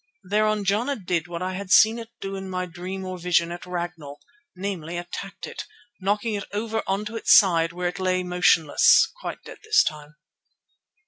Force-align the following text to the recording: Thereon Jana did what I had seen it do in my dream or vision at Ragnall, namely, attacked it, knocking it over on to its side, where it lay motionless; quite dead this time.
Thereon 0.23 0.65
Jana 0.65 0.95
did 0.95 1.27
what 1.27 1.43
I 1.43 1.53
had 1.53 1.69
seen 1.69 1.99
it 1.99 2.09
do 2.19 2.35
in 2.35 2.49
my 2.49 2.65
dream 2.65 3.05
or 3.05 3.19
vision 3.19 3.51
at 3.51 3.67
Ragnall, 3.67 4.19
namely, 4.55 4.97
attacked 4.97 5.45
it, 5.45 5.65
knocking 5.99 6.33
it 6.33 6.45
over 6.51 6.81
on 6.87 7.05
to 7.05 7.15
its 7.15 7.37
side, 7.37 7.71
where 7.71 7.89
it 7.89 7.99
lay 7.99 8.23
motionless; 8.23 9.07
quite 9.21 9.43
dead 9.43 9.59
this 9.63 9.83
time. 9.83 10.15